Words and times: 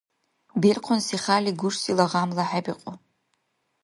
Белкъунси 0.61 1.17
хяли 1.23 1.51
гушсила 1.59 2.05
гъямла 2.11 2.43
хӀебикьу. 2.49 2.91